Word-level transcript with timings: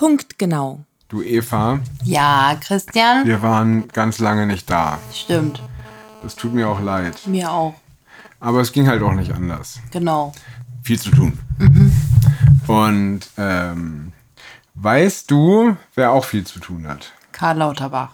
Punktgenau. 0.00 0.86
Du 1.08 1.20
Eva, 1.22 1.80
Ja, 2.04 2.56
Christian? 2.58 3.26
wir 3.26 3.42
waren 3.42 3.86
ganz 3.88 4.18
lange 4.18 4.46
nicht 4.46 4.70
da. 4.70 4.96
Stimmt. 5.12 5.62
Das 6.22 6.36
tut 6.36 6.54
mir 6.54 6.70
auch 6.70 6.80
leid. 6.80 7.26
Mir 7.26 7.52
auch. 7.52 7.74
Aber 8.40 8.62
es 8.62 8.72
ging 8.72 8.88
halt 8.88 9.02
auch 9.02 9.12
nicht 9.12 9.30
anders. 9.34 9.78
Genau. 9.90 10.32
Viel 10.82 10.98
zu 10.98 11.10
tun. 11.10 11.38
Und 12.66 13.20
ähm, 13.36 14.12
weißt 14.76 15.30
du, 15.30 15.76
wer 15.94 16.12
auch 16.12 16.24
viel 16.24 16.46
zu 16.46 16.60
tun 16.60 16.88
hat? 16.88 17.12
Karl 17.32 17.58
Lauterbach. 17.58 18.12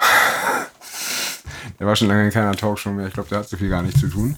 Der 1.78 1.86
war 1.86 1.94
schon 1.94 2.08
lange 2.08 2.24
in 2.24 2.32
keiner 2.32 2.56
Talkshow 2.56 2.90
mehr. 2.90 3.06
Ich 3.06 3.14
glaube, 3.14 3.28
der 3.28 3.38
hat 3.38 3.48
so 3.48 3.56
viel 3.56 3.68
gar 3.68 3.82
nicht 3.82 3.96
zu 3.96 4.08
tun. 4.08 4.34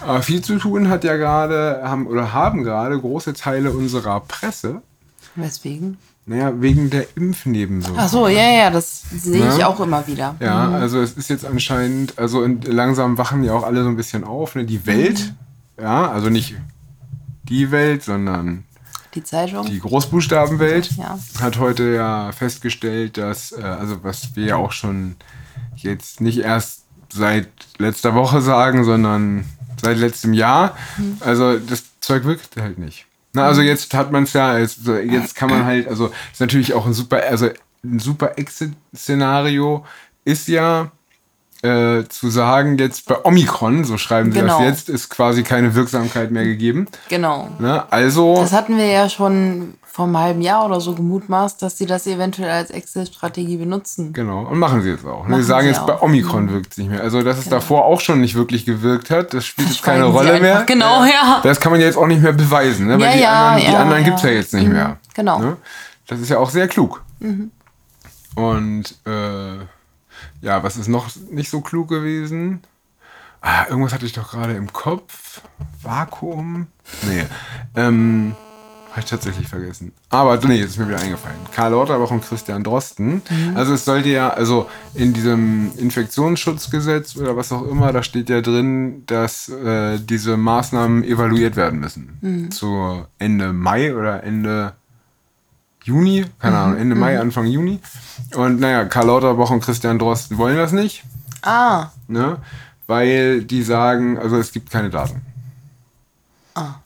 Aber 0.00 0.22
viel 0.22 0.40
zu 0.40 0.56
tun 0.58 0.88
hat 0.88 1.04
ja 1.04 1.16
gerade, 1.16 1.82
haben 1.84 2.06
oder 2.06 2.32
haben 2.32 2.62
gerade 2.64 2.98
große 2.98 3.34
Teile 3.34 3.70
unserer 3.72 4.20
Presse. 4.20 4.80
Weswegen? 5.34 5.98
Naja, 6.28 6.52
wegen 6.60 6.90
der 6.90 7.06
Impfnebenwirkungen. 7.16 7.98
Ach 8.04 8.08
so, 8.08 8.28
ja, 8.28 8.50
ja, 8.50 8.70
das 8.70 9.02
sehe 9.16 9.48
ich 9.48 9.56
Ja. 9.58 9.66
auch 9.68 9.80
immer 9.80 10.06
wieder. 10.06 10.34
Ja, 10.40 10.70
also 10.72 11.00
es 11.00 11.12
ist 11.12 11.30
jetzt 11.30 11.46
anscheinend, 11.46 12.18
also 12.18 12.44
langsam 12.66 13.16
wachen 13.16 13.42
ja 13.44 13.54
auch 13.54 13.62
alle 13.64 13.82
so 13.82 13.88
ein 13.88 13.96
bisschen 13.96 14.24
auf. 14.24 14.54
Ne? 14.54 14.64
Die 14.66 14.84
Welt, 14.86 15.32
ja, 15.80 16.10
also 16.10 16.28
nicht 16.28 16.54
die 17.44 17.70
Welt, 17.70 18.02
sondern 18.04 18.64
Die 19.14 19.22
Zeitung? 19.24 19.64
die 19.66 19.80
Großbuchstabenwelt 19.80 20.90
Ja. 20.98 21.18
hat 21.40 21.58
heute 21.58 21.94
ja 21.94 22.30
festgestellt, 22.32 23.16
dass, 23.16 23.52
äh, 23.52 23.62
also 23.62 24.04
was 24.04 24.36
wir 24.36 24.44
ja 24.44 24.56
auch 24.56 24.72
schon 24.72 25.16
jetzt 25.76 26.20
nicht 26.20 26.40
erst 26.40 26.82
seit 27.10 27.48
letzter 27.78 28.14
Woche 28.14 28.42
sagen, 28.42 28.84
sondern 28.84 29.46
seit 29.80 29.96
letztem 29.96 30.34
Jahr, 30.34 30.76
also 31.20 31.58
das 31.58 31.84
Zeug 32.00 32.24
wirkt 32.24 32.50
halt 32.60 32.78
nicht. 32.78 33.06
Na, 33.38 33.46
also 33.46 33.62
jetzt 33.62 33.94
hat 33.94 34.10
man 34.10 34.24
es 34.24 34.32
ja, 34.32 34.48
also 34.48 34.96
jetzt 34.96 35.34
kann 35.34 35.48
man 35.48 35.64
halt, 35.64 35.86
also 35.88 36.10
ist 36.32 36.40
natürlich 36.40 36.74
auch 36.74 36.86
ein 36.86 36.92
super, 36.92 37.22
also 37.22 37.48
ein 37.84 38.00
super 38.00 38.36
Exit-Szenario 38.36 39.84
ist 40.24 40.48
ja 40.48 40.90
äh, 41.62 42.04
zu 42.08 42.30
sagen, 42.30 42.78
jetzt 42.78 43.06
bei 43.06 43.16
Omikron, 43.24 43.84
so 43.84 43.98
schreiben 43.98 44.32
sie 44.32 44.40
Genau. 44.40 44.58
das 44.58 44.66
jetzt, 44.68 44.88
ist 44.88 45.08
quasi 45.08 45.42
keine 45.42 45.74
Wirksamkeit 45.74 46.30
mehr 46.30 46.44
gegeben. 46.44 46.86
Genau. 47.08 47.48
Ne? 47.58 47.84
Also. 47.90 48.36
Das 48.36 48.52
hatten 48.52 48.76
wir 48.76 48.86
ja 48.86 49.08
schon 49.08 49.74
vor 49.82 50.04
einem 50.04 50.18
halben 50.18 50.42
Jahr 50.42 50.64
oder 50.64 50.80
so 50.80 50.94
gemutmaßt, 50.94 51.60
dass 51.60 51.76
sie 51.76 51.86
das 51.86 52.06
eventuell 52.06 52.50
als 52.50 52.70
Exit-Strategie 52.70 53.56
benutzen. 53.56 54.12
Genau, 54.12 54.42
und 54.46 54.56
machen 54.56 54.80
sie 54.82 54.90
jetzt 54.90 55.04
auch. 55.04 55.26
Ne? 55.26 55.38
Sie 55.38 55.42
sagen 55.42 55.62
sie 55.66 55.72
jetzt, 55.74 55.84
bei 55.86 55.94
auch. 55.94 56.02
Mhm. 56.06 56.10
Omikron 56.12 56.52
wirkt 56.52 56.70
es 56.72 56.78
nicht 56.78 56.90
mehr. 56.90 57.00
Also, 57.00 57.22
dass 57.22 57.38
es 57.38 57.48
davor 57.48 57.84
auch 57.84 58.00
schon 58.00 58.20
nicht 58.20 58.36
wirklich 58.36 58.64
gewirkt 58.64 59.10
hat, 59.10 59.34
das 59.34 59.44
spielt 59.44 59.68
jetzt 59.70 59.82
keine 59.82 60.04
Rolle 60.04 60.28
einfach. 60.34 60.40
mehr. 60.40 60.64
Genau, 60.66 61.02
ja. 61.04 61.40
Das 61.42 61.58
kann 61.58 61.72
man 61.72 61.80
jetzt 61.80 61.98
auch 61.98 62.06
nicht 62.06 62.22
mehr 62.22 62.32
beweisen, 62.32 62.86
ne? 62.86 62.92
weil 63.00 63.06
Ja, 63.08 63.12
die 63.16 63.20
ja, 63.22 63.32
anderen, 63.48 63.66
die 63.66 63.72
ja, 63.72 63.78
anderen 63.80 64.04
gibt 64.04 64.16
es 64.18 64.22
ja 64.22 64.30
jetzt 64.30 64.54
nicht 64.54 64.68
mehr. 64.68 64.98
genau. 65.14 65.38
Mhm. 65.40 65.44
Ne? 65.46 65.56
Das 66.06 66.20
ist 66.20 66.28
ja 66.28 66.38
auch 66.38 66.50
sehr 66.50 66.68
klug. 66.68 67.02
Und 68.36 68.84
äh, 69.04 69.64
ja, 70.40 70.62
was 70.62 70.76
ist 70.76 70.88
noch 70.88 71.08
nicht 71.30 71.50
so 71.50 71.60
klug 71.60 71.88
gewesen? 71.88 72.60
Ah, 73.40 73.66
irgendwas 73.68 73.92
hatte 73.92 74.06
ich 74.06 74.12
doch 74.12 74.30
gerade 74.30 74.54
im 74.54 74.72
Kopf. 74.72 75.42
Vakuum? 75.82 76.66
Nee. 77.08 77.24
Ähm, 77.76 78.34
habe 78.90 79.00
ich 79.00 79.04
tatsächlich 79.06 79.46
vergessen. 79.46 79.92
Aber 80.08 80.36
nee, 80.44 80.56
jetzt 80.56 80.70
ist 80.70 80.78
mir 80.78 80.88
wieder 80.88 81.00
eingefallen. 81.00 81.38
Karl 81.54 81.70
Lauterbach 81.70 82.10
und 82.10 82.24
Christian 82.24 82.64
Drosten. 82.64 83.22
Also 83.54 83.74
es 83.74 83.84
sollte 83.84 84.08
ja, 84.08 84.30
also 84.30 84.68
in 84.94 85.12
diesem 85.12 85.70
Infektionsschutzgesetz 85.76 87.16
oder 87.16 87.36
was 87.36 87.52
auch 87.52 87.62
immer, 87.62 87.92
da 87.92 88.02
steht 88.02 88.28
ja 88.28 88.40
drin, 88.40 89.04
dass 89.06 89.48
äh, 89.48 89.98
diese 90.00 90.36
Maßnahmen 90.36 91.04
evaluiert 91.04 91.54
werden 91.54 91.78
müssen. 91.78 92.50
Zu 92.50 93.04
Ende 93.18 93.52
Mai 93.52 93.94
oder 93.94 94.24
Ende 94.24 94.74
Juni, 95.88 96.24
keine 96.38 96.56
Ahnung, 96.58 96.76
Ende 96.78 96.94
Mai, 96.94 97.18
Anfang 97.18 97.46
Juni. 97.46 97.80
Und 98.34 98.60
naja, 98.60 98.84
Karl 98.84 99.06
Lauterbach 99.06 99.50
und 99.50 99.60
Christian 99.62 99.98
Drosten 99.98 100.36
wollen 100.38 100.56
das 100.56 100.72
nicht, 100.72 101.02
Ah, 101.42 101.86
ne? 102.08 102.36
weil 102.86 103.42
die 103.42 103.62
sagen, 103.62 104.18
also 104.18 104.36
es 104.36 104.52
gibt 104.52 104.70
keine 104.70 104.90
Daten. 104.90 105.22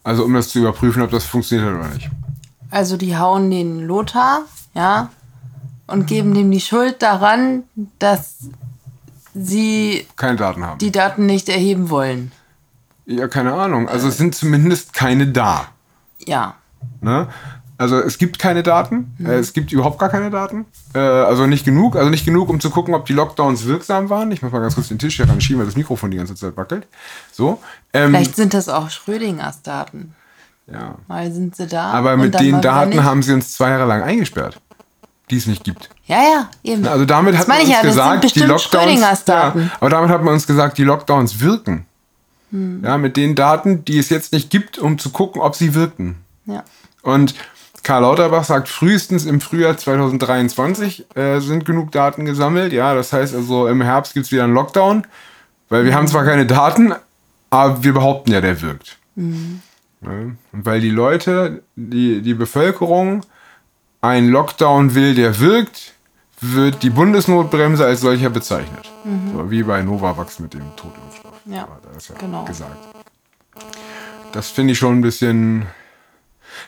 Also 0.05 0.25
um 0.25 0.35
das 0.35 0.51
zu 0.51 0.59
überprüfen, 0.59 1.01
ob 1.03 1.11
das 1.11 1.25
funktioniert 1.25 1.75
oder 1.75 1.89
nicht. 1.89 2.11
also 2.71 2.97
die 2.99 3.17
hauen 3.17 3.51
den 3.51 3.81
Lothar, 3.81 4.43
ja, 4.75 5.09
und 5.87 6.07
geben 6.07 6.35
dem 6.35 6.51
die 6.51 6.61
Schuld 6.61 7.01
daran, 7.03 7.63
dass 7.99 8.37
sie 9.35 10.07
Keine 10.17 10.37
Daten 10.37 10.65
haben. 10.65 10.79
die 10.79 10.93
Daten 10.93 11.25
nicht 11.27 11.49
erheben 11.49 11.89
wollen. 11.91 12.33
ja, 13.07 13.27
keine 13.29 13.55
Ahnung. 13.55 13.89
Also 13.89 14.09
es 14.09 14.19
sind 14.19 14.35
zumindest 14.35 14.93
keine 14.93 15.27
da. 15.27 15.69
Ja. 16.27 16.55
Ne? 17.01 17.29
Also 17.83 17.99
es 17.99 18.17
gibt 18.17 18.39
keine 18.39 18.63
Daten, 18.63 19.17
äh, 19.19 19.35
es 19.35 19.53
gibt 19.53 19.73
überhaupt 19.73 19.99
gar 19.99 20.09
keine 20.09 20.31
Daten. 20.31 20.67
Äh, 20.95 21.01
also 21.01 21.47
nicht 21.47 21.65
genug, 21.65 21.97
also 21.97 22.11
nicht 22.11 22.25
genug, 22.25 22.49
um 22.49 22.61
zu 22.61 22.71
gucken, 22.71 22.95
ob 22.95 23.07
die 23.07 23.13
Lockdowns 23.13 23.67
wirksam 23.67 24.09
waren. 24.09 24.31
Ich 24.31 24.41
muss 24.41 24.53
mal 24.53 24.61
ganz 24.61 24.77
kurz 24.77 24.87
den 24.89 25.01
Tisch 25.01 25.17
hier 25.17 25.29
ranschieben, 25.29 25.59
weil 25.59 25.67
das 25.67 25.77
Mikrofon 25.77 26.13
die 26.13 26.17
ganze 26.17 26.37
Zeit 26.37 26.57
wackelt. 26.57 26.87
So. 27.33 27.61
Ähm, 27.93 28.11
Vielleicht 28.11 28.37
sind 28.37 28.55
das 28.55 28.69
auch 28.69 28.89
Schrödingers 28.89 29.63
Daten. 29.63 30.15
ja. 30.73 30.95
Mal 31.09 31.33
sind 31.33 31.57
sie 31.57 31.67
da. 31.67 31.91
Aber 31.91 32.17
mit 32.17 32.39
den 32.39 32.61
Daten 32.61 33.03
haben 33.03 33.23
sie 33.23 33.33
uns 33.33 33.53
zwei 33.53 33.71
Jahre 33.71 33.87
lang 33.87 34.03
eingesperrt, 34.03 34.61
die 35.31 35.39
es 35.39 35.47
nicht 35.47 35.65
gibt. 35.65 35.91
Ja, 36.07 36.23
ja, 36.23 36.51
eben. 36.63 36.87
Also 36.87 37.05
damit 37.05 37.35
das 37.35 37.41
hat 37.41 37.49
man 37.49 37.61
uns 37.61 37.69
ja, 37.69 37.83
gesagt, 37.83 38.37
die 38.37 38.41
Lockdowns. 38.41 39.27
Ja, 39.27 39.55
aber 39.81 39.91
damit 39.91 40.11
hat 40.11 40.23
man 40.23 40.35
uns 40.35 40.47
gesagt, 40.47 40.79
die 40.79 40.85
Lockdowns 40.85 41.41
wirken. 41.41 41.85
Hm. 42.53 42.83
Ja, 42.85 42.97
mit 42.97 43.17
den 43.17 43.35
Daten, 43.35 43.85
die 43.85 43.99
es 43.99 44.09
jetzt 44.09 44.33
nicht 44.33 44.51
gibt, 44.51 44.79
um 44.79 44.99
zu 44.99 45.11
gucken, 45.11 45.41
ob 45.41 45.57
sie 45.57 45.75
wirken. 45.75 46.17
Ja. 46.45 46.63
Und 47.03 47.35
Karl 47.83 48.03
Lauterbach 48.03 48.45
sagt, 48.45 48.69
frühestens 48.69 49.25
im 49.25 49.41
Frühjahr 49.41 49.77
2023 49.77 51.17
äh, 51.17 51.41
sind 51.41 51.65
genug 51.65 51.91
Daten 51.91 52.25
gesammelt. 52.25 52.73
Ja, 52.73 52.95
das 52.95 53.13
heißt 53.13 53.35
also, 53.35 53.67
im 53.67 53.83
Herbst 53.83 54.15
gibt 54.15 54.27
es 54.27 54.33
wieder 54.33 54.45
einen 54.45 54.55
Lockdown, 54.55 55.07
weil 55.69 55.85
wir 55.85 55.95
haben 55.95 56.07
zwar 56.07 56.25
keine 56.25 56.47
Daten, 56.47 56.95
aber 57.51 57.83
wir 57.83 57.93
behaupten 57.93 58.31
ja, 58.33 58.41
der 58.41 58.63
wirkt. 58.63 58.99
Ja, 59.17 60.11
und 60.11 60.39
weil 60.53 60.81
die 60.81 60.91
Leute, 60.91 61.63
die, 61.77 62.23
die 62.23 62.35
Bevölkerung 62.35 63.23
einen 64.01 64.29
Lockdown 64.29 64.95
will, 64.95 65.15
der 65.15 65.39
wirkt, 65.41 65.95
wird 66.41 66.83
die 66.83 66.91
Bundesnotbremse 66.91 67.85
als 67.85 68.01
solcher 68.01 68.31
bezeichnet. 68.31 68.91
So, 69.33 69.51
wie 69.51 69.63
bei 69.63 69.83
Novavax 69.83 70.41
mit 70.41 70.55
dem 70.55 70.65
Totimpfstoff. 70.77 71.33
Ja, 71.47 71.57
ja 71.57 72.15
genau. 72.19 72.45
gesagt. 72.45 72.77
Das 74.33 74.49
finde 74.49 74.73
ich 74.73 74.79
schon 74.79 74.99
ein 74.99 75.03
bisschen. 75.03 75.67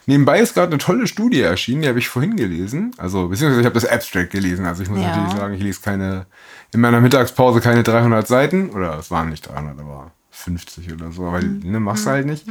Nebenbei 0.06 0.40
ist 0.40 0.54
gerade 0.54 0.68
eine 0.72 0.78
tolle 0.78 1.06
Studie 1.06 1.40
erschienen, 1.40 1.82
die 1.82 1.88
habe 1.88 1.98
ich 1.98 2.08
vorhin 2.08 2.36
gelesen. 2.36 2.92
Also, 2.98 3.28
beziehungsweise 3.28 3.60
ich 3.60 3.66
habe 3.66 3.74
das 3.74 3.86
Abstract 3.86 4.30
gelesen. 4.30 4.66
Also, 4.66 4.82
ich 4.82 4.88
muss 4.88 5.00
Ja. 5.00 5.08
natürlich 5.08 5.32
sagen, 5.32 5.54
ich 5.54 5.62
lese 5.62 5.80
keine, 5.80 6.26
in 6.72 6.80
meiner 6.80 7.00
Mittagspause 7.00 7.60
keine 7.60 7.82
300 7.82 8.26
Seiten. 8.26 8.70
Oder 8.70 8.98
es 8.98 9.10
waren 9.10 9.28
nicht 9.30 9.46
300, 9.48 9.78
aber 9.78 10.12
50 10.30 10.92
oder 10.92 11.12
so. 11.12 11.26
Aber 11.26 11.40
Mhm. 11.40 11.60
ne, 11.64 11.80
machst 11.80 12.06
du 12.06 12.10
halt 12.10 12.26
nicht. 12.26 12.44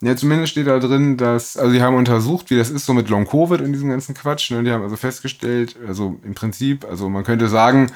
Ja, 0.00 0.16
zumindest 0.16 0.50
steht 0.50 0.66
da 0.66 0.80
drin, 0.80 1.16
dass, 1.16 1.56
also, 1.56 1.72
die 1.72 1.80
haben 1.80 1.94
untersucht, 1.94 2.50
wie 2.50 2.56
das 2.56 2.70
ist 2.70 2.86
so 2.86 2.92
mit 2.94 3.08
Long-Covid 3.08 3.60
und 3.60 3.72
diesem 3.72 3.88
ganzen 3.90 4.14
Quatsch. 4.14 4.50
Ne? 4.50 4.58
Und 4.58 4.64
die 4.64 4.72
haben 4.72 4.82
also 4.82 4.96
festgestellt, 4.96 5.76
also 5.86 6.18
im 6.24 6.34
Prinzip, 6.34 6.84
also 6.84 7.08
man 7.08 7.22
könnte 7.22 7.46
sagen, 7.48 7.92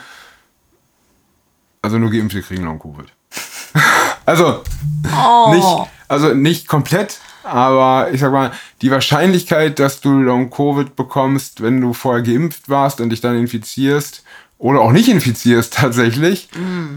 also 1.83 1.99
nur 1.99 2.11
Geimpfte 2.11 2.43
kriegen 2.43 2.65
Long-Covid. 2.65 3.07
also, 4.27 4.63
Oh. 5.17 5.51
nicht, 5.53 5.91
also 6.09 6.35
nicht 6.35 6.67
komplett, 6.69 7.21
aber 7.47 8.11
ich 8.13 8.21
sag 8.21 8.33
mal, 8.33 8.53
die 8.83 8.91
Wahrscheinlichkeit, 8.91 9.79
dass 9.79 10.01
du 10.01 10.11
Long-Covid 10.11 10.97
bekommst, 10.97 11.63
wenn 11.63 11.81
du 11.81 11.93
vorher 11.93 12.23
geimpft 12.23 12.69
warst 12.69 13.01
und 13.01 13.11
dich 13.11 13.21
dann 13.21 13.37
infizierst 13.37 14.25
oder 14.59 14.81
auch 14.81 14.93
nicht 14.93 15.09
infizierst 15.09 15.75
tatsächlich, 15.75 16.49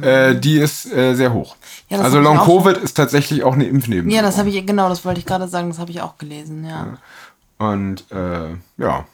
äh, 0.02 0.36
die 0.36 0.58
ist 0.58 0.92
äh, 0.92 1.14
sehr 1.14 1.34
hoch. 1.34 1.56
Ja, 1.90 2.00
also 2.00 2.20
auch 2.20 2.24
Long-Covid 2.24 2.78
ist 2.78 2.96
tatsächlich 2.96 3.44
auch 3.44 3.54
eine 3.54 3.66
Impfnebenwirkung. 3.66 4.16
Ja, 4.16 4.22
das 4.22 4.38
habe 4.38 4.50
ich, 4.50 4.66
genau, 4.66 4.90
das 4.90 5.06
wollte 5.06 5.20
ich 5.20 5.26
gerade 5.26 5.48
sagen, 5.48 5.70
das 5.70 5.80
habe 5.80 5.92
ich 5.92 6.02
auch 6.02 6.18
gelesen, 6.18 6.66
ja. 6.66 6.98
Und 7.58 8.06
äh, 8.12 8.56
ja. 8.78 9.06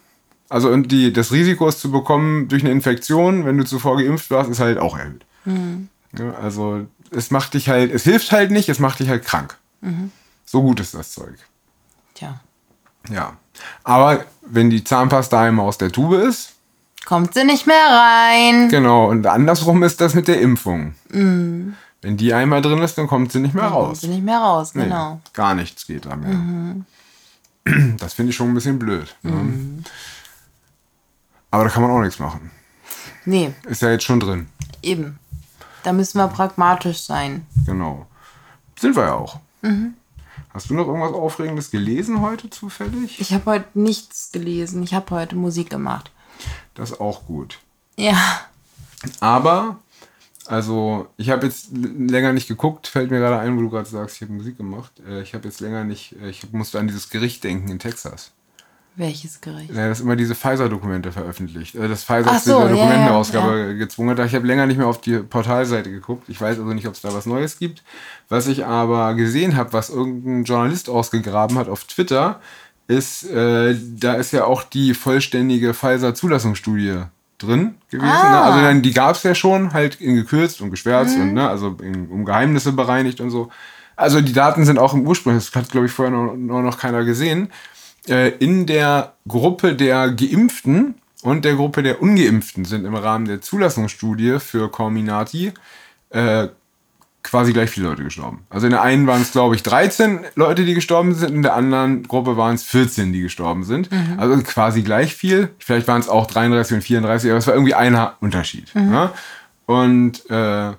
Also 0.48 0.70
und 0.70 0.92
die, 0.92 1.12
das 1.12 1.32
Risiko, 1.32 1.66
es 1.68 1.80
zu 1.80 1.90
bekommen 1.90 2.48
durch 2.48 2.62
eine 2.62 2.70
Infektion, 2.70 3.44
wenn 3.44 3.58
du 3.58 3.64
zuvor 3.64 3.96
geimpft 3.96 4.30
warst, 4.30 4.48
ist 4.48 4.60
halt 4.60 4.78
auch 4.78 4.96
erhöht. 4.96 5.24
Mhm. 5.44 5.88
Ja, 6.16 6.34
also 6.34 6.86
es 7.10 7.30
macht 7.30 7.54
dich 7.54 7.68
halt, 7.68 7.92
es 7.92 8.04
hilft 8.04 8.30
halt 8.30 8.52
nicht, 8.52 8.68
es 8.68 8.78
macht 8.78 9.00
dich 9.00 9.08
halt 9.08 9.24
krank. 9.24 9.56
Mhm. 9.80 10.12
So 10.46 10.62
gut 10.62 10.80
ist 10.80 10.94
das 10.94 11.10
Zeug. 11.12 11.34
Tja. 12.14 12.40
Ja. 13.10 13.36
Aber 13.84 14.24
wenn 14.42 14.70
die 14.70 14.82
Zahnpasta 14.84 15.40
einmal 15.42 15.66
aus 15.66 15.76
der 15.78 15.92
Tube 15.92 16.14
ist, 16.14 16.52
Kommt 17.04 17.34
sie 17.34 17.44
nicht 17.44 17.68
mehr 17.68 17.86
rein. 17.88 18.68
genau, 18.68 19.06
und 19.08 19.24
andersrum 19.28 19.84
ist 19.84 20.00
das 20.00 20.14
mit 20.14 20.26
der 20.26 20.40
Impfung. 20.40 20.94
Wenn 21.08 21.76
die 22.16 22.34
einmal 22.34 22.62
drin 22.62 22.82
ist, 22.82 22.98
dann 22.98 23.06
kommt 23.06 23.30
sie 23.30 23.38
nicht 23.38 23.54
mehr 23.54 23.64
Kommt 23.64 23.74
raus. 23.76 24.00
sie 24.00 24.08
nicht 24.08 24.24
mehr 24.24 24.38
raus, 24.40 24.74
Nee, 24.74 24.84
genau. 24.84 25.20
Gar 25.32 25.54
nichts 25.54 25.86
geht 25.86 26.04
da 26.06 26.16
mehr. 26.16 26.76
Das 27.98 28.14
finde 28.14 28.30
ich 28.30 28.36
schon 28.36 28.48
ein 28.48 28.54
bisschen 28.54 28.78
blöd. 28.80 29.14
Ne? 29.22 29.82
Aber 31.52 31.64
da 31.64 31.70
kann 31.70 31.82
man 31.82 31.92
auch 31.92 32.00
nichts 32.00 32.18
machen. 32.18 32.50
Nee, 33.24 33.52
Ist 33.64 33.82
ja 33.82 33.90
jetzt 33.90 34.04
schon 34.04 34.20
drin. 34.20 34.48
eben. 34.82 35.18
Da 35.84 35.92
müssen 35.92 36.18
wir 36.18 36.26
pragmatisch 36.26 37.02
sein. 37.02 37.46
Genau. 37.66 38.06
Sind 38.78 38.96
wir 38.96 39.04
ja 39.04 39.14
auch. 39.14 39.38
Hast 40.56 40.70
du 40.70 40.74
noch 40.74 40.86
irgendwas 40.86 41.12
Aufregendes 41.12 41.70
gelesen 41.70 42.22
heute 42.22 42.48
zufällig? 42.48 43.20
Ich 43.20 43.34
habe 43.34 43.44
heute 43.44 43.66
nichts 43.74 44.32
gelesen. 44.32 44.82
Ich 44.82 44.94
habe 44.94 45.10
heute 45.10 45.36
Musik 45.36 45.68
gemacht. 45.68 46.10
Das 46.72 46.92
ist 46.92 46.98
auch 46.98 47.26
gut. 47.26 47.58
Ja. 47.98 48.40
Aber, 49.20 49.80
also, 50.46 51.08
ich 51.18 51.28
habe 51.28 51.44
jetzt 51.44 51.68
länger 51.74 52.32
nicht 52.32 52.48
geguckt, 52.48 52.86
fällt 52.86 53.10
mir 53.10 53.18
gerade 53.18 53.38
ein, 53.38 53.54
wo 53.58 53.60
du 53.60 53.68
gerade 53.68 53.86
sagst, 53.86 54.16
ich 54.16 54.22
habe 54.22 54.32
Musik 54.32 54.56
gemacht. 54.56 54.92
Äh, 55.06 55.20
Ich 55.20 55.34
habe 55.34 55.46
jetzt 55.46 55.60
länger 55.60 55.84
nicht, 55.84 56.16
äh, 56.22 56.30
ich 56.30 56.50
musste 56.52 56.78
an 56.78 56.86
dieses 56.86 57.10
Gericht 57.10 57.44
denken 57.44 57.68
in 57.68 57.78
Texas. 57.78 58.32
Welches 58.96 59.42
Gericht? 59.42 59.74
Ja, 59.74 59.88
das 59.88 60.00
immer 60.00 60.16
diese 60.16 60.34
Pfizer-Dokumente 60.34 61.12
veröffentlicht. 61.12 61.74
Äh, 61.74 61.86
Das 61.86 62.02
Pfizer 62.02 62.30
Ach 62.32 62.40
so, 62.40 62.60
der 62.60 62.68
ja, 62.68 62.74
Dokumentenausgabe 62.74 63.76
gezwungen 63.76 64.18
hat. 64.18 64.26
Ich 64.26 64.34
habe 64.34 64.46
länger 64.46 64.66
nicht 64.66 64.78
mehr 64.78 64.86
auf 64.86 65.00
die 65.02 65.18
Portalseite 65.18 65.90
geguckt. 65.90 66.28
Ich 66.28 66.40
weiß 66.40 66.58
also 66.58 66.72
nicht, 66.72 66.88
ob 66.88 66.94
es 66.94 67.02
da 67.02 67.12
was 67.12 67.26
Neues 67.26 67.58
gibt. 67.58 67.82
Was 68.30 68.46
ich 68.48 68.64
aber 68.64 69.14
gesehen 69.14 69.54
habe, 69.54 69.74
was 69.74 69.90
irgendein 69.90 70.44
Journalist 70.44 70.88
ausgegraben 70.88 71.58
hat 71.58 71.68
auf 71.68 71.84
Twitter, 71.84 72.40
ist, 72.88 73.28
äh, 73.30 73.76
da 73.98 74.14
ist 74.14 74.32
ja 74.32 74.44
auch 74.44 74.62
die 74.62 74.94
vollständige 74.94 75.74
Pfizer-Zulassungsstudie 75.74 77.02
drin 77.38 77.74
gewesen. 77.90 78.08
Ah. 78.08 78.30
Ne? 78.30 78.40
Also 78.40 78.60
dann, 78.62 78.82
die 78.82 78.92
gab 78.92 79.16
es 79.16 79.22
ja 79.22 79.34
schon, 79.34 79.74
halt 79.74 80.00
in 80.00 80.14
gekürzt 80.14 80.62
und 80.62 80.70
geschwärzt 80.70 81.16
und 81.18 81.34
ne, 81.34 81.48
also 81.48 81.76
in, 81.82 82.08
um 82.08 82.24
Geheimnisse 82.24 82.72
bereinigt 82.72 83.20
und 83.20 83.30
so. 83.30 83.50
Also 83.94 84.20
die 84.20 84.32
Daten 84.32 84.64
sind 84.64 84.78
auch 84.78 84.94
im 84.94 85.06
Ursprung, 85.06 85.34
das 85.34 85.54
hat, 85.54 85.70
glaube 85.70 85.86
ich, 85.86 85.92
vorher 85.92 86.14
noch, 86.14 86.34
noch 86.34 86.78
keiner 86.78 87.04
gesehen. 87.04 87.50
Äh, 88.08 88.28
in 88.38 88.66
der 88.66 89.14
Gruppe 89.26 89.74
der 89.74 90.10
Geimpften 90.10 90.94
und 91.22 91.44
der 91.44 91.54
Gruppe 91.54 91.82
der 91.82 92.02
Ungeimpften 92.02 92.64
sind 92.64 92.84
im 92.84 92.94
Rahmen 92.94 93.26
der 93.26 93.40
Zulassungsstudie 93.40 94.38
für 94.38 94.70
Corminati 94.70 95.52
äh, 96.10 96.48
quasi 97.26 97.52
gleich 97.52 97.70
viele 97.70 97.88
Leute 97.88 98.04
gestorben. 98.04 98.46
Also 98.50 98.66
in 98.66 98.70
der 98.70 98.82
einen 98.82 99.08
waren 99.08 99.22
es, 99.22 99.32
glaube 99.32 99.56
ich, 99.56 99.64
13 99.64 100.20
Leute, 100.36 100.64
die 100.64 100.74
gestorben 100.74 101.12
sind, 101.14 101.32
in 101.32 101.42
der 101.42 101.54
anderen 101.54 102.04
Gruppe 102.04 102.36
waren 102.36 102.54
es 102.54 102.62
14, 102.62 103.12
die 103.12 103.22
gestorben 103.22 103.64
sind. 103.64 103.88
Also 104.16 104.40
quasi 104.44 104.82
gleich 104.82 105.16
viel. 105.16 105.50
Vielleicht 105.58 105.88
waren 105.88 106.00
es 106.00 106.08
auch 106.08 106.28
33 106.28 106.76
und 106.76 106.82
34, 106.82 107.30
aber 107.30 107.38
es 107.38 107.46
war 107.48 107.54
irgendwie 107.54 107.74
einer 107.74 108.14
Unterschied. 108.20 108.72
Ja? 108.74 109.12
Und 109.66 110.30
äh, 110.30 110.72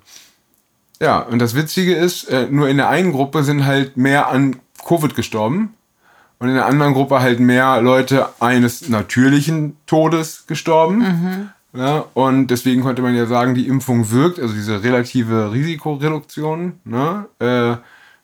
ja, 0.99 1.19
und 1.19 1.39
das 1.39 1.53
Witzige 1.53 1.95
ist, 1.95 2.29
äh, 2.29 2.47
nur 2.49 2.69
in 2.69 2.77
der 2.77 2.87
einen 2.87 3.11
Gruppe 3.11 3.43
sind 3.43 3.65
halt 3.65 3.97
mehr 3.97 4.29
an 4.29 4.55
Covid 4.85 5.15
gestorben 5.15 5.73
und 6.39 6.49
in 6.49 6.55
der 6.55 6.65
anderen 6.65 6.93
Gruppe 6.93 7.19
halt 7.19 7.39
mehr 7.39 7.81
Leute 7.81 8.27
eines 8.39 8.89
natürlichen 8.89 9.75
Todes 9.87 10.45
gestorben. 10.47 11.51
Ja, 11.73 12.05
und 12.13 12.47
deswegen 12.47 12.81
konnte 12.81 13.01
man 13.01 13.15
ja 13.15 13.25
sagen, 13.25 13.53
die 13.53 13.67
Impfung 13.67 14.09
wirkt, 14.11 14.39
also 14.39 14.53
diese 14.53 14.83
relative 14.83 15.51
Risikoreduktion 15.51 16.73
ne, 16.85 17.25
äh, 17.39 17.75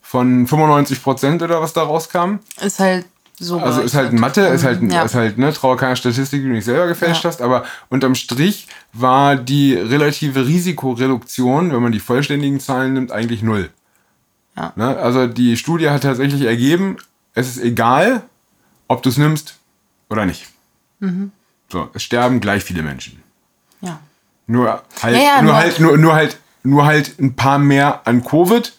von 0.02 0.48
95 0.48 1.04
Prozent 1.04 1.42
oder 1.44 1.62
was 1.62 1.74
da 1.74 1.84
rauskam. 1.84 2.36
Ist 2.62 2.80
halt 2.80 3.06
so. 3.40 3.60
Also 3.60 3.82
ist 3.82 3.96
halt 3.96 4.14
Mathe, 4.14 4.42
ist 4.42 4.64
halt, 4.64 4.82
Ja. 4.92 5.04
ist 5.04 5.16
halt, 5.16 5.38
ne, 5.38 5.52
traue 5.54 5.76
keiner 5.76 5.96
Statistik, 5.96 6.42
die 6.42 6.48
du 6.48 6.54
nicht 6.54 6.66
selber 6.66 6.88
gefälscht 6.88 7.24
Ja. 7.24 7.30
hast, 7.30 7.42
aber 7.42 7.64
unterm 7.90 8.16
Strich 8.16 8.68
war 8.94 9.36
die 9.36 9.74
relative 9.74 10.46
Risikoreduktion, 10.48 11.72
wenn 11.74 11.82
man 11.82 11.92
die 11.92 12.00
vollständigen 12.00 12.60
Zahlen 12.60 12.94
nimmt, 12.94 13.12
eigentlich 13.12 13.44
null. 13.44 13.70
Ja. 14.56 14.72
Ne? 14.76 14.96
Also 14.98 15.28
die 15.28 15.58
Studie 15.58 15.90
hat 15.90 16.04
tatsächlich 16.04 16.44
ergeben, 16.44 16.98
es 17.34 17.48
ist 17.48 17.64
egal, 17.64 18.24
ob 18.88 19.04
du 19.04 19.10
es 19.10 19.18
nimmst 19.18 19.58
oder 20.10 20.26
nicht. 20.26 20.48
Mhm. 21.00 21.32
So, 21.70 21.90
es 21.94 22.04
sterben 22.04 22.40
gleich 22.40 22.64
viele 22.64 22.84
Menschen. 22.84 23.24
Ja. 23.82 24.00
Nur 24.48 24.84
halt, 25.02 25.16
Ja, 25.16 25.22
ja, 25.22 25.42
nur, 25.42 25.56
halt, 25.56 25.80
nur, 25.80 25.98
nur 25.98 26.14
halt, 26.14 26.38
nur 26.64 26.86
halt 26.86 27.20
ein 27.20 27.36
paar 27.36 27.58
mehr 27.58 28.06
an 28.06 28.24
Covid 28.24 28.74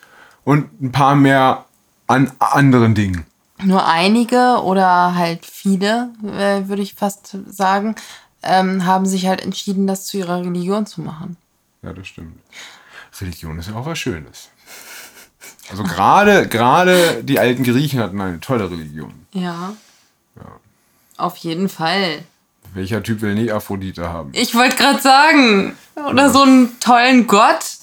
und 0.44 0.80
ein 0.80 0.92
paar 0.92 1.16
mehr 1.16 1.64
an 2.06 2.32
anderen 2.38 2.94
Dingen. 2.94 3.26
Nur 3.62 3.86
einige 3.86 4.62
oder 4.62 5.14
halt 5.14 5.46
viele, 5.46 6.10
äh, 6.22 6.68
würde 6.68 6.82
ich 6.82 6.94
fast 6.94 7.36
sagen, 7.46 7.94
ähm, 8.42 8.84
haben 8.84 9.06
sich 9.06 9.26
halt 9.26 9.42
entschieden, 9.42 9.86
das 9.86 10.06
zu 10.06 10.18
ihrer 10.18 10.40
Religion 10.40 10.86
zu 10.86 11.00
machen. 11.00 11.36
Ja, 11.82 11.92
das 11.92 12.06
stimmt. 12.08 12.38
Religion 13.20 13.58
ist 13.58 13.68
ja 13.68 13.74
auch 13.76 13.86
was 13.86 13.98
Schönes. 13.98 14.50
Also 15.70 15.82
gerade, 15.82 16.46
gerade 16.48 17.22
die 17.24 17.38
alten 17.38 17.64
Griechen 17.64 18.00
hatten 18.00 18.20
eine 18.20 18.40
tolle 18.40 18.70
Religion. 18.70 19.26
Ja. 19.32 19.74
Auf 21.16 21.36
jeden 21.38 21.68
Fall. 21.68 22.24
Welcher 22.74 23.02
Typ 23.02 23.20
will 23.20 23.34
nie 23.34 23.52
Aphrodite 23.52 24.08
haben? 24.10 24.30
Ich 24.34 24.54
wollte 24.54 24.76
gerade 24.76 25.00
sagen, 25.00 25.76
oder 25.94 26.30
so 26.30 26.42
einen 26.42 26.80
tollen 26.80 27.26
Gott. 27.26 27.76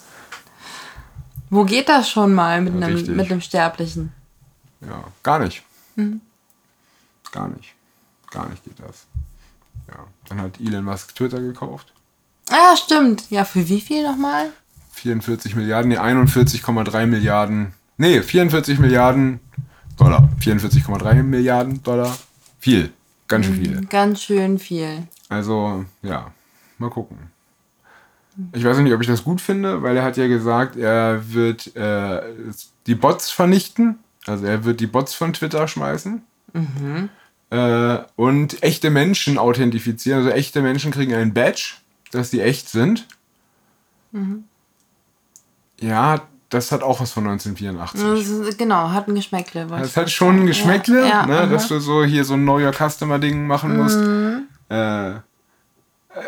Wo 1.49 1.63
geht 1.63 1.87
das 1.89 2.09
schon 2.09 2.33
mal 2.33 2.61
mit, 2.61 2.73
Ja, 2.79 2.85
einem, 2.87 2.95
richtig. 2.95 3.15
mit 3.15 3.31
einem 3.31 3.41
Sterblichen? 3.41 4.11
Ja, 4.81 5.03
gar 5.23 5.39
nicht. 5.39 5.63
Mhm. 5.95 6.21
Gar 7.31 7.47
nicht. 7.49 7.73
Gar 8.31 8.49
nicht 8.49 8.63
geht 8.63 8.79
das. 8.79 9.05
Ja. 9.87 10.05
Dann 10.27 10.41
hat 10.41 10.59
Elon 10.59 10.83
Musk 10.83 11.15
Twitter 11.15 11.39
gekauft. 11.39 11.93
Ah, 12.49 12.75
stimmt. 12.75 13.29
Ja, 13.29 13.45
für 13.45 13.67
wie 13.69 13.81
viel 13.81 14.03
nochmal? 14.03 14.51
44 14.91 15.55
Milliarden, 15.55 15.89
nee, 15.89 15.97
41,3 15.97 17.05
Milliarden. 17.05 17.73
Nee, 17.97 18.21
44 18.21 18.79
Milliarden 18.79 19.39
Dollar. 19.97 20.29
44,3 20.39 21.23
Milliarden 21.23 21.81
Dollar. 21.83 22.15
Viel. 22.59 22.91
Ganz 23.27 23.45
schön 23.45 23.55
viel. 23.55 23.85
Ganz 23.85 24.23
schön 24.23 24.59
viel. 24.59 25.07
Also, 25.29 25.85
ja, 26.01 26.31
mal 26.77 26.89
gucken. 26.89 27.17
Ich 28.53 28.63
weiß 28.63 28.77
nicht, 28.79 28.93
ob 28.93 29.01
ich 29.01 29.07
das 29.07 29.23
gut 29.23 29.41
finde, 29.41 29.83
weil 29.83 29.97
er 29.97 30.03
hat 30.03 30.17
ja 30.17 30.27
gesagt, 30.27 30.75
er 30.75 31.33
wird 31.33 31.75
äh, 31.75 32.21
die 32.87 32.95
Bots 32.95 33.29
vernichten. 33.31 33.99
Also 34.25 34.45
er 34.45 34.63
wird 34.63 34.79
die 34.79 34.87
Bots 34.87 35.13
von 35.13 35.33
Twitter 35.33 35.67
schmeißen. 35.67 36.21
Äh, 37.49 37.97
und 38.15 38.63
echte 38.63 38.89
Menschen 38.89 39.37
authentifizieren. 39.37 40.19
Also 40.19 40.31
echte 40.31 40.61
Menschen 40.61 40.91
kriegen 40.91 41.13
einen 41.13 41.33
Badge, 41.33 41.75
dass 42.11 42.29
die 42.29 42.41
echt 42.41 42.69
sind. 42.69 43.07
Ja, 45.81 46.21
das 46.49 46.71
hat 46.71 46.83
auch 46.83 46.99
was 47.01 47.11
von 47.11 47.25
1984. 47.27 48.01
Das 48.01 48.27
ist, 48.49 48.57
genau, 48.57 48.89
hat 48.91 49.07
ein 49.07 49.15
Geschmäckle. 49.15 49.65
Das 49.67 49.95
hat 49.97 50.09
schon 50.11 50.41
ein. 50.41 50.47
Geschmäckle, 50.47 51.07
Ja, 51.07 51.25
ne, 51.25 51.35
ja, 51.35 51.45
dass 51.45 51.67
du 51.67 51.79
so 51.79 52.03
hier 52.03 52.23
so 52.25 52.33
ein 52.35 52.41
Know 52.43 52.59
Your 52.59 52.73
Customer 52.73 53.19
Ding 53.19 53.47
machen 53.47 53.77
musst. 53.77 53.97
Mhm. 53.97 54.43
Äh, 54.69 55.13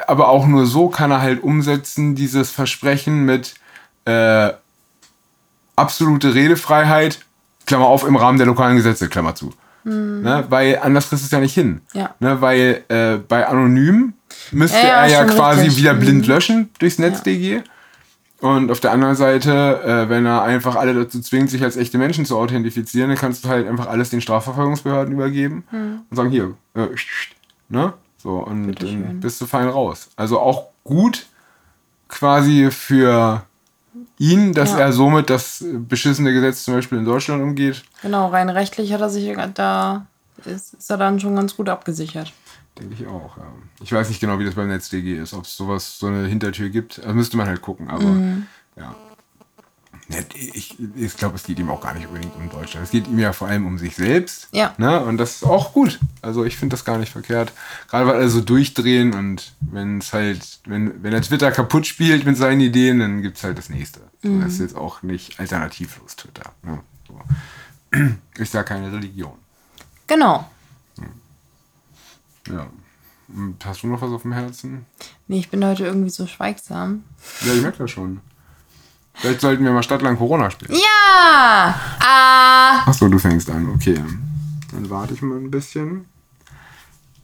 aber 0.08 0.30
auch 0.30 0.48
nur 0.48 0.66
so 0.66 0.88
kann 0.90 1.12
er 1.12 1.22
halt 1.22 1.44
umsetzen, 1.44 2.16
dieses 2.16 2.52
Versprechen 2.52 3.26
mit 3.26 3.54
äh, 4.06 4.52
absolute 5.76 6.34
Redefreiheit, 6.34 7.20
Klammer 7.66 7.88
auf, 7.88 8.06
im 8.08 8.16
Rahmen 8.16 8.38
der 8.38 8.48
lokalen 8.48 8.76
Gesetze, 8.78 9.10
Klammer 9.10 9.36
zu. 9.36 9.54
Ne, 9.86 10.46
weil 10.48 10.80
anders 10.82 11.10
kriegst 11.10 11.24
du 11.24 11.26
es 11.26 11.32
ja 11.32 11.42
nicht 11.42 11.54
hin. 11.54 11.82
Mhm. 11.94 12.00
Ja. 12.00 12.16
Ne, 12.22 12.40
weil 12.40 12.84
äh, 12.88 13.18
bei 13.18 13.46
Anonym 13.46 14.14
müsste 14.52 14.78
Ja, 14.78 14.84
ja, 14.86 14.94
er 15.02 15.08
ja 15.10 15.26
quasi 15.26 15.62
richtig. 15.64 15.78
wieder 15.80 15.94
Mhm. 15.94 16.00
blind 16.00 16.28
löschen 16.28 16.70
durchs 16.80 17.00
NetzDG. 17.00 17.62
Und 18.44 18.72
auf 18.72 18.82
der 18.82 18.92
anderen 18.92 19.16
Seite, 19.16 19.82
äh, 19.86 20.10
wenn 20.10 20.26
er 20.26 20.42
einfach 20.44 20.76
alle 20.76 20.94
dazu 20.94 21.22
zwingt, 21.22 21.50
sich 21.50 21.64
als 21.64 21.78
echte 21.78 21.98
Menschen 21.98 22.26
zu 22.26 22.38
authentifizieren, 22.38 23.08
dann 23.08 23.18
kannst 23.18 23.46
du 23.46 23.48
halt 23.48 23.66
einfach 23.66 23.88
alles 23.88 24.10
den 24.10 24.20
Strafverfolgungsbehörden 24.20 25.14
übergeben 25.14 25.64
und 25.72 26.16
sagen, 26.18 26.30
hier, 26.30 26.54
äh, 26.74 26.88
ne? 27.70 27.94
So, 28.18 28.32
und 28.40 28.74
dann 28.82 29.22
bist 29.22 29.40
du 29.40 29.46
fein 29.46 29.70
raus. 29.70 30.10
Also 30.18 30.42
auch 30.42 30.66
gut 30.84 31.26
quasi 32.10 32.70
für 32.70 33.44
ihn, 34.20 34.52
dass 34.54 34.74
Ja. 34.74 34.80
er 34.80 34.92
somit 34.92 35.30
das 35.30 35.64
beschissene 35.64 36.34
Gesetz 36.34 36.66
zum 36.66 36.74
Beispiel 36.74 36.98
in 36.98 37.06
Deutschland 37.06 37.42
umgeht. 37.42 37.82
Genau, 38.02 38.28
rein 38.28 38.50
rechtlich 38.50 38.92
hat 38.92 39.00
er 39.00 39.10
sich 39.10 39.34
da 39.54 40.06
ist, 40.44 40.74
ist 40.74 40.90
er 40.90 40.98
dann 40.98 41.18
schon 41.22 41.38
ganz 41.38 41.56
gut 41.56 41.70
abgesichert. 41.70 42.34
Denke 42.80 42.96
ich 42.96 43.08
auch, 43.08 43.38
ja. 43.38 43.46
Ich 43.82 43.92
weiß 43.92 44.10
nicht 44.10 44.20
genau, 44.20 44.40
wie 44.40 44.46
das 44.46 44.56
beim 44.56 44.68
NetzDG 44.68 45.18
ist, 45.18 45.34
ob 45.34 45.46
es 45.46 45.56
sowas, 45.56 46.00
so 46.00 46.08
eine 46.08 46.28
Hintertür 46.28 46.70
gibt. 46.70 47.00
Also 47.00 47.14
müsste 47.14 47.38
man 47.38 47.48
halt 47.48 47.62
gucken, 47.62 47.90
aber 47.90 48.06
ja. 48.76 48.96
Ja, 50.10 50.20
Ich, 50.36 50.78
ich 50.96 51.16
glaube, 51.18 51.36
es 51.36 51.44
geht 51.44 51.60
ihm 51.60 51.70
auch 51.70 51.82
gar 51.82 51.94
nicht 51.94 52.08
unbedingt 52.08 52.36
um 52.36 52.50
Deutschland. 52.50 52.86
Es 52.86 52.92
geht 52.92 53.08
ihm 53.08 53.20
ja 53.20 53.32
vor 53.32 53.48
allem 53.48 53.66
um 53.66 53.78
sich 53.78 53.96
selbst. 53.96 54.50
Ja. 54.52 54.74
Ne? 54.78 55.00
Und 55.00 55.18
das 55.18 55.38
ist 55.38 55.44
auch 55.44 55.72
gut. 55.72 56.00
Also 56.22 56.44
ich 56.44 56.58
finde 56.58 56.74
das 56.74 56.84
gar 56.84 56.98
nicht 56.98 57.12
verkehrt. 57.12 57.54
Gerade 57.88 58.08
weil 58.08 58.16
alle 58.16 58.30
so 58.30 58.42
durchdrehen 58.42 59.14
und 59.14 59.54
wenn 59.62 60.00
es 60.00 60.12
halt, 60.12 60.60
wenn, 60.66 61.02
wenn 61.04 61.14
er 61.14 61.22
Twitter 61.22 61.52
kaputt 61.52 61.88
spielt 61.88 62.26
mit 62.26 62.38
seinen 62.38 62.62
Ideen, 62.62 63.00
dann 63.00 63.22
gibt 63.22 63.38
es 63.38 63.44
halt 63.44 63.58
das 63.58 63.70
nächste. 63.70 64.02
So, 64.22 64.40
Das 64.40 64.54
ist 64.54 64.60
jetzt 64.60 64.76
auch 64.76 65.04
nicht 65.04 65.40
alternativlos 65.40 66.16
Twitter. 66.16 66.52
Ne? 66.64 66.80
So. 67.08 67.22
Ist 68.38 68.54
ja 68.54 68.64
keine 68.64 68.92
Religion. 68.92 69.34
Genau. 70.08 70.50
Ja. 72.48 72.68
Und 73.30 73.66
hast 73.66 73.84
du 73.84 73.88
noch 73.88 74.02
was 74.02 74.12
auf 74.12 74.24
dem 74.24 74.34
Herzen? 74.34 74.86
Nee, 75.28 75.40
ich 75.40 75.50
bin 75.50 75.66
heute 75.66 75.86
irgendwie 75.86 76.10
so 76.10 76.28
schweigsam. 76.28 77.04
Ja, 77.46 77.54
ich 77.54 77.62
merke 77.62 77.80
das 77.80 77.92
schon. 77.92 78.20
Vielleicht 79.16 79.42
sollten 79.42 79.64
wir 79.64 79.72
mal 79.72 79.84
Stadtland 79.84 80.18
Corona 80.18 80.50
spielen. 80.50 80.74
Ja! 80.76 81.80
Ah! 82.00 82.84
Achso, 82.86 83.08
du 83.08 83.20
fängst 83.20 83.50
an, 83.50 83.70
okay. 83.70 84.02
Dann 84.72 84.90
warte 84.90 85.14
ich 85.14 85.22
mal 85.22 85.38
ein 85.38 85.52
bisschen. 85.52 86.06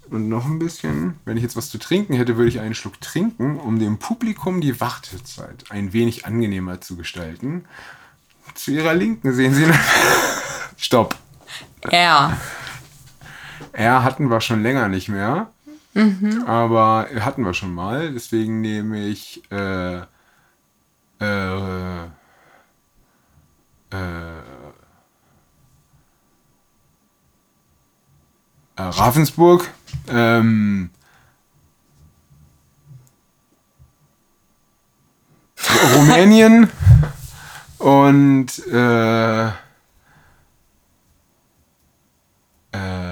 Und 0.10 0.30
noch 0.30 0.46
ein 0.46 0.60
bisschen. 0.60 1.16
Wenn 1.26 1.38
ich 1.38 1.44
jetzt 1.44 1.56
was 1.56 1.70
zu 1.70 1.78
trinken 1.78 2.14
hätte, 2.14 2.38
würde 2.38 2.50
ich 2.50 2.60
einen 2.60 2.74
Schluck 2.74 3.00
trinken, 3.02 3.60
um 3.60 3.80
dem 3.80 4.00
Publikum 4.00 4.62
die 4.62 4.80
Wartezeit 4.80 5.66
ein 5.70 5.94
wenig 5.94 6.26
angenehmer 6.26 6.82
zu 6.82 6.96
gestalten. 6.96 7.66
Zu 8.56 8.72
ihrer 8.72 8.94
Linken 8.94 9.34
sehen 9.34 9.54
Sie. 9.54 9.66
Stopp. 10.78 11.16
R. 11.82 12.38
R 13.74 14.04
hatten 14.04 14.30
wir 14.30 14.42
schon 14.42 14.64
länger 14.64 14.88
nicht 14.88 15.10
mehr. 15.10 15.48
Aber 16.46 17.08
hatten 17.20 17.44
wir 17.44 17.54
schon 17.54 17.74
mal. 17.74 18.14
Deswegen 18.14 18.62
nehme 18.62 19.06
ich 19.08 19.44
äh, 19.52 19.98
äh, 19.98 20.04
äh, 21.22 22.06
äh, 23.92 24.42
Ravensburg. 28.78 29.70
Ähm, 30.08 30.92
Rumänien 35.96 36.70
und 37.78 38.48
äh, 38.68 39.48
äh, 42.72 43.09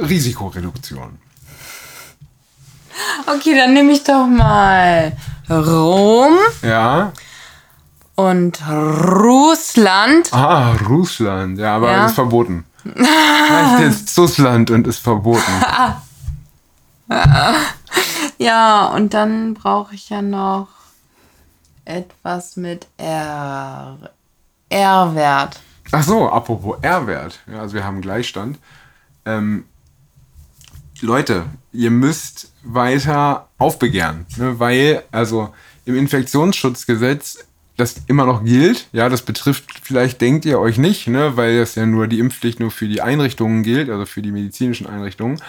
Risikoreduktion. 0.00 1.18
Okay, 3.26 3.56
dann 3.56 3.72
nehme 3.74 3.92
ich 3.92 4.04
doch 4.04 4.26
mal 4.26 5.12
Rom 5.50 6.34
Ja. 6.62 7.12
und 8.14 8.60
Russland. 8.68 10.32
Ah, 10.32 10.72
Russland. 10.88 11.58
Ja, 11.58 11.76
aber 11.76 11.90
Ja. 11.92 12.06
ist 12.06 12.14
verboten. 12.14 12.64
Heißt 12.84 13.80
jetzt 13.80 14.18
Russland 14.18 14.70
und 14.70 14.86
ist 14.86 14.98
verboten. 14.98 15.42
Ja, 18.38 18.86
und 18.86 19.14
dann 19.14 19.54
brauche 19.54 19.94
ich 19.94 20.08
ja 20.08 20.22
noch 20.22 20.68
etwas 21.84 22.56
mit 22.56 22.86
R. 22.96 23.98
R-Wert. 24.68 25.60
Ach 25.92 26.02
so, 26.02 26.30
apropos 26.30 26.78
R-Wert. 26.80 27.40
Ja, 27.46 27.60
also 27.60 27.74
wir 27.74 27.84
haben 27.84 28.00
Gleichstand. 28.00 28.58
Ähm, 29.26 29.64
Leute, 31.02 31.44
ihr 31.72 31.90
müsst 31.90 32.52
weiter 32.62 33.48
aufbegehren, 33.58 34.26
ne, 34.36 34.58
weil 34.58 35.02
also 35.10 35.52
im 35.84 35.96
Infektionsschutzgesetz 35.96 37.38
das 37.76 37.96
immer 38.06 38.26
noch 38.26 38.44
gilt. 38.44 38.86
Ja, 38.92 39.08
das 39.08 39.22
betrifft, 39.22 39.64
vielleicht 39.82 40.20
denkt 40.20 40.44
ihr 40.44 40.58
euch 40.60 40.78
nicht, 40.78 41.08
ne, 41.08 41.36
weil 41.36 41.58
das 41.58 41.74
ja 41.74 41.86
nur 41.86 42.06
die 42.06 42.20
Impfpflicht 42.20 42.60
nur 42.60 42.70
für 42.70 42.86
die 42.86 43.00
Einrichtungen 43.00 43.62
gilt, 43.62 43.90
also 43.90 44.04
für 44.06 44.22
die 44.22 44.30
medizinischen 44.30 44.86
Einrichtungen. 44.86 45.40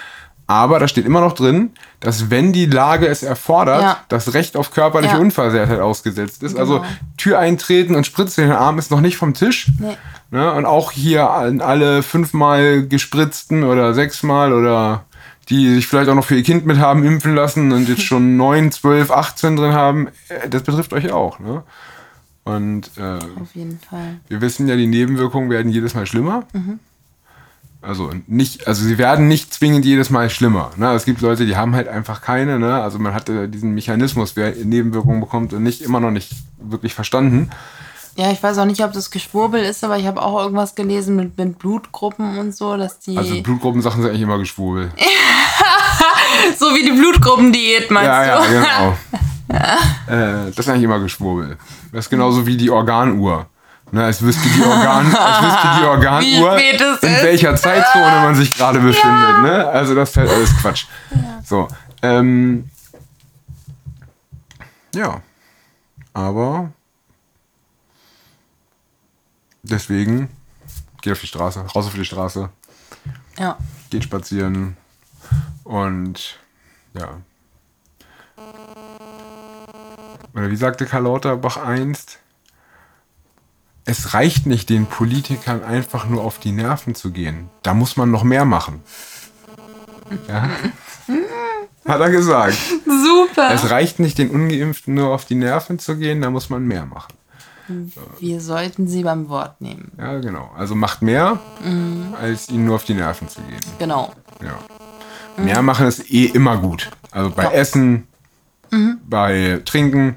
Aber 0.48 0.80
da 0.80 0.88
steht 0.88 1.06
immer 1.06 1.22
noch 1.22 1.34
drin, 1.34 1.72
dass 2.02 2.30
wenn 2.30 2.52
die 2.52 2.66
Lage 2.66 3.08
es 3.08 3.24
erfordert, 3.24 3.82
Ja. 3.82 3.98
das 4.10 4.34
Recht 4.34 4.58
auf 4.58 4.72
körperliche 4.72 5.14
Ja. 5.16 5.20
Unversehrtheit 5.22 5.80
ausgesetzt 5.80 6.44
ist. 6.44 6.58
Also 6.58 6.80
Genau. 6.80 6.90
Tür 7.18 7.40
eintreten 7.40 7.96
und 7.96 8.06
Spritze 8.06 8.42
in 8.42 8.50
den 8.50 8.58
Arm 8.58 8.78
ist 8.78 8.92
noch 8.92 9.00
nicht 9.00 9.16
vom 9.18 9.34
Tisch. 9.34 9.72
Nee. 9.80 9.96
Ne? 10.32 10.52
Und 10.54 10.66
auch 10.66 10.92
hier 10.92 11.30
an 11.30 11.62
alle 11.62 12.04
fünfmal 12.04 12.86
gespritzten 12.88 13.64
oder 13.64 13.94
sechsmal 13.94 14.52
oder 14.52 15.06
die 15.50 15.74
sich 15.74 15.88
vielleicht 15.88 16.10
auch 16.10 16.16
noch 16.16 16.26
für 16.26 16.36
ihr 16.36 16.44
Kind 16.44 16.66
mit 16.66 16.78
haben 16.78 17.04
impfen 17.04 17.36
lassen 17.36 17.72
und 17.72 17.90
jetzt 17.90 18.04
schon 18.04 18.38
9, 18.38 18.72
12, 18.72 19.12
18 19.12 19.56
drin 19.56 19.74
haben, 19.74 20.08
äh, 20.30 20.50
das 20.50 20.64
betrifft 20.64 20.94
euch 20.94 21.12
auch. 21.12 21.40
Ne? 21.40 21.64
Und 22.44 22.92
äh, 22.98 23.20
Auf 23.42 23.54
jeden 23.54 23.80
Fall. 23.80 24.20
wir 24.28 24.42
wissen 24.42 24.68
ja, 24.68 24.76
die 24.76 24.88
Nebenwirkungen 24.88 25.50
werden 25.50 25.72
jedes 25.72 25.96
Mal 25.96 26.06
schlimmer. 26.06 26.46
Mhm. 26.54 26.80
Also 27.82 28.12
nicht, 28.28 28.66
also 28.66 28.86
sie 28.86 28.98
werden 28.98 29.28
nicht 29.28 29.54
zwingend 29.54 29.84
jedes 29.84 30.10
Mal 30.10 30.30
schlimmer. 30.30 30.72
Ne? 30.78 30.94
Es 30.94 31.04
gibt 31.04 31.20
Leute, 31.20 31.46
die 31.46 31.58
haben 31.58 31.76
halt 31.76 31.90
einfach 31.90 32.22
keine. 32.22 32.58
Ne? 32.58 32.82
Also 32.82 32.98
man 32.98 33.14
hat 33.14 33.28
äh, 33.28 33.50
diesen 33.50 33.74
Mechanismus, 33.74 34.38
wer 34.38 34.56
Nebenwirkungen 34.56 35.20
bekommt, 35.20 35.52
und 35.52 35.64
nicht 35.64 35.82
immer 35.82 36.00
noch 36.00 36.12
nicht 36.12 36.32
wirklich 36.58 36.94
verstanden. 36.94 37.50
Ja, 38.16 38.32
ich 38.32 38.44
weiß 38.44 38.60
auch 38.60 38.66
nicht, 38.66 38.84
ob 38.84 38.94
das 38.94 39.10
Geschwurbel 39.10 39.64
ist, 39.64 39.84
aber 39.84 39.98
ich 39.98 40.06
habe 40.06 40.22
auch 40.22 40.40
irgendwas 40.40 40.76
gelesen 40.76 41.16
mit, 41.16 41.36
mit 41.38 41.58
Blutgruppen 41.58 42.38
und 42.38 42.56
so, 42.56 42.78
dass 42.78 43.00
die. 43.00 43.18
Also 43.18 43.42
Blutgruppensachen 43.42 44.02
sind 44.02 44.10
eigentlich 44.12 44.22
immer 44.22 44.38
geschwurbel. 44.38 44.92
so 46.60 46.68
wie 46.76 46.84
die 46.84 46.92
Blutgruppendiät, 46.92 47.90
meinst 47.90 48.08
Ja, 48.08 48.38
du? 48.38 48.54
ja, 48.54 48.62
genau. 48.62 48.98
äh, 50.48 50.52
das 50.52 50.60
ist 50.60 50.70
eigentlich 50.70 50.84
immer 50.84 51.00
Geschwurbel. 51.00 51.58
Das 51.92 52.06
ist 52.06 52.10
genauso 52.10 52.46
wie 52.46 52.58
die 52.58 52.70
Organuhr. 52.70 53.48
Ne, 53.92 54.06
als 54.06 54.24
wüsste 54.24 54.48
die, 54.50 54.64
Organ, 54.64 55.16
als 55.16 55.44
wüsste 55.46 55.68
die 55.80 55.86
Organuhr, 55.88 56.58
in 56.58 57.22
welcher 57.22 57.56
Zeitzone 57.56 58.22
man 58.24 58.34
sich 58.34 58.56
gerade 58.56 58.80
befindet. 58.80 59.42
Ne? 59.44 59.68
Also 59.68 59.94
das 59.94 60.10
ist 60.10 60.18
halt 60.18 60.32
alles 60.32 60.58
Quatsch. 60.58 60.86
So, 61.46 61.68
ähm, 62.02 62.70
ja, 64.96 65.22
aber 66.16 66.72
deswegen 69.64 70.30
geht 71.02 71.14
auf 71.14 71.20
die 71.22 71.28
Straße, 71.28 71.60
raus 71.62 71.88
auf 71.88 71.94
die 71.94 72.06
Straße, 72.06 72.50
Ja. 73.38 73.58
geht 73.90 74.04
spazieren 74.04 74.78
und 75.64 76.38
ja. 76.94 77.18
Oder 80.34 80.50
wie 80.50 80.56
sagte 80.56 80.86
Karl 80.86 81.04
Lauterbach 81.04 81.58
einst? 81.58 82.20
Es 83.86 84.14
reicht 84.14 84.46
nicht, 84.46 84.70
den 84.70 84.86
Politikern 84.86 85.64
einfach 85.64 86.08
nur 86.08 86.24
auf 86.24 86.40
die 86.40 86.52
Nerven 86.54 86.96
zu 86.96 87.12
gehen. 87.12 87.50
Da 87.64 87.74
muss 87.74 87.98
man 87.98 88.12
noch 88.12 88.24
mehr 88.24 88.46
machen. 88.46 88.82
Ja? 90.28 90.50
Hat 91.86 92.00
er 92.00 92.10
gesagt. 92.10 92.58
Super. 92.86 93.50
Es 93.54 93.70
reicht 93.70 94.00
nicht, 94.00 94.18
den 94.18 94.30
Ungeimpften 94.30 94.94
nur 94.94 95.10
auf 95.10 95.26
die 95.26 95.36
Nerven 95.36 95.80
zu 95.80 95.98
gehen, 95.98 96.22
da 96.22 96.30
muss 96.30 96.50
man 96.50 96.66
mehr 96.66 96.86
machen. 96.86 97.14
Wir 98.20 98.42
sollten 98.42 98.88
sie 98.88 99.04
beim 99.04 99.30
Wort 99.30 99.62
nehmen. 99.62 99.92
Ja, 99.98 100.20
genau. 100.20 100.52
Also 100.58 100.76
macht 100.76 101.02
mehr, 101.02 101.40
als 102.20 102.50
ihnen 102.50 102.66
nur 102.66 102.76
auf 102.76 102.86
die 102.86 102.94
Nerven 102.94 103.30
zu 103.30 103.42
gehen. 103.42 103.60
Genau. 103.80 104.12
Ja. 104.42 104.58
Mehr 105.44 105.62
machen 105.62 105.88
ist 105.88 106.12
eh 106.12 106.26
immer 106.26 106.58
gut. 106.58 106.90
Also 107.12 107.30
bei 107.30 107.46
Essen, 107.46 108.08
bei 109.08 109.62
Trinken, 109.66 110.16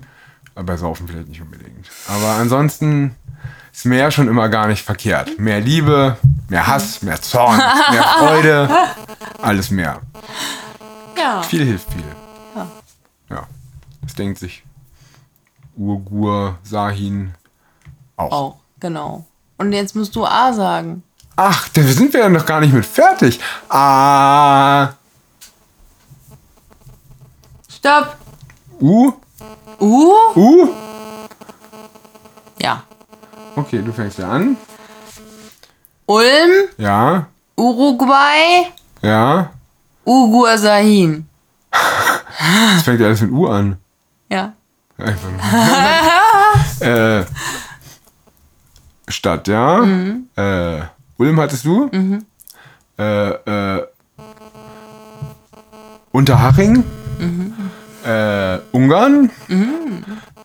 aber 0.55 0.65
bei 0.65 0.77
Saufen 0.77 1.07
vielleicht 1.09 1.29
nicht 1.29 1.43
unbedingt. 1.43 1.89
Aber 2.09 2.41
ansonsten 2.41 3.15
ist 3.73 3.85
mehr 3.85 4.11
schon 4.11 4.29
immer 4.29 4.49
gar 4.49 4.67
nicht 4.67 4.85
verkehrt. 4.85 5.39
Mehr 5.39 5.61
Liebe, 5.61 6.17
mehr 6.49 6.67
Hass, 6.67 7.03
mehr 7.03 7.21
Zorn, 7.21 7.59
mehr 7.91 8.03
Freude, 8.03 8.69
alles 9.43 9.71
mehr. 9.71 10.01
Ja. 11.17 11.43
Viel 11.43 11.65
hilft 11.65 11.93
viel. 11.93 12.03
Ja. 12.55 12.67
Ja. 13.31 13.47
Das 14.03 14.15
denkt 14.15 14.39
sich 14.39 14.65
Urgur, 15.77 16.59
Sahin 16.63 17.35
auch. 18.17 18.33
Auch, 18.33 18.57
genau. 18.81 19.25
Und 19.59 19.73
jetzt 19.73 19.95
musst 19.97 20.15
du 20.17 20.25
A 20.25 20.53
sagen. 20.53 21.03
Ach, 21.37 21.69
da 21.69 21.83
sind 21.83 22.13
wir 22.13 22.21
ja 22.21 22.29
noch 22.29 22.47
gar 22.47 22.61
nicht 22.61 22.73
mit 22.73 22.87
fertig. 22.87 23.39
Ah, 23.69 24.89
Stopp. 27.69 28.17
U, 28.81 29.13
U? 29.81 30.13
U. 30.35 30.69
Ja. 32.61 32.83
Okay, 33.55 33.83
du 33.83 33.93
fängst 33.93 34.19
ja 34.19 34.29
an. 34.31 34.57
Ulm, 36.07 36.69
Ja, 36.79 37.27
Uruguay, 37.57 38.67
ja. 39.03 39.51
Ugur 40.05 40.57
Sahin. 40.57 41.29
Das 41.71 42.83
fängt 42.85 43.01
ja 43.01 43.07
alles 43.07 43.21
mit 43.23 43.33
U 43.33 43.47
an. 43.49 43.77
Ja. 44.31 44.53
Einfach 44.99 45.31
nur. 46.81 46.89
äh, 47.21 47.25
Stadt, 49.09 49.49
ja. 49.49 49.85
Äh, 50.37 50.83
Ulm 51.19 51.41
hattest 51.41 51.65
du? 51.65 51.91
Äh, 52.99 53.31
äh, 53.31 53.87
Unterhaching? 56.13 56.85
Äh, 58.05 58.59
Ungarn? 58.73 59.31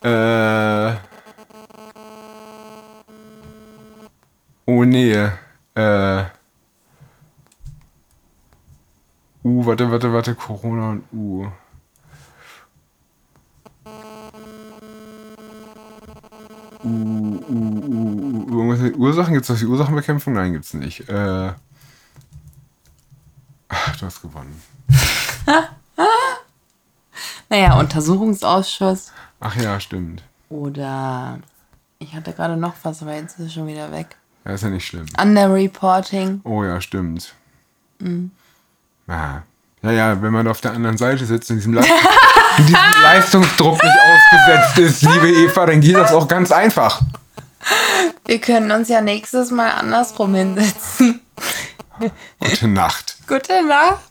Äh, 0.04 0.96
oh 4.66 4.84
nee. 4.84 5.30
Äh, 5.76 6.24
U, 9.44 9.66
warte, 9.66 9.90
warte, 9.92 10.14
warte, 10.14 10.36
Corona 10.36 10.90
und 10.92 11.04
U. 11.12 11.46
U, 11.46 11.52
U, 17.52 18.74
U, 18.74 18.98
Ursachen? 18.98 19.34
Gibt 19.34 19.50
es 19.50 19.60
die 19.60 19.66
Ursachenbekämpfung? 19.66 20.34
Nein, 20.34 20.54
gibt's 20.54 20.74
nicht. 20.74 21.10
Äh, 21.10 21.52
ach, 23.70 23.98
du 23.98 24.06
hast 24.06 24.22
gewonnen. 24.22 24.62
Naja, 27.52 27.78
Untersuchungsausschuss. 27.78 29.12
Ach 29.42 29.58
ja, 29.58 29.78
stimmt. 29.82 30.24
Oder 30.48 31.40
ich 32.00 32.16
hatte 32.16 32.32
gerade 32.32 32.56
noch 32.56 32.74
was, 32.84 33.02
aber 33.02 33.14
jetzt 33.16 33.40
ist 33.40 33.48
es 33.48 33.54
schon 33.54 33.68
wieder 33.68 33.92
weg. 33.92 34.16
Ja, 34.46 34.54
ist 34.54 34.64
ja 34.64 34.70
nicht 34.70 34.88
schlimm. 34.88 35.06
Underreporting. 35.22 36.40
Oh 36.46 36.64
ja, 36.64 36.80
stimmt. 36.80 37.34
Ah. 39.08 39.42
Ja, 39.84 39.92
ja, 39.92 40.22
wenn 40.22 40.32
man 40.32 40.48
auf 40.48 40.62
der 40.62 40.72
anderen 40.72 40.98
Seite 40.98 41.26
sitzt 41.26 41.50
und 41.52 41.58
diesem, 41.58 41.76
und 41.76 41.86
diesem 42.60 42.74
Leistungsdruck 43.04 43.84
nicht 43.84 43.98
ausgesetzt 44.00 44.78
ist, 44.78 45.02
liebe 45.02 45.30
Eva, 45.30 45.66
dann 45.66 45.82
geht 45.82 45.98
das 45.98 46.14
auch 46.14 46.30
ganz 46.30 46.54
einfach. 46.54 47.02
Wir 48.26 48.40
können 48.40 48.72
uns 48.72 48.90
ja 48.90 49.02
nächstes 49.02 49.52
Mal 49.52 49.72
andersrum 49.72 50.34
hinsetzen. 50.36 51.22
Gute 52.40 52.68
Nacht. 52.68 53.16
Gute 53.28 53.64
Nacht. 53.66 54.11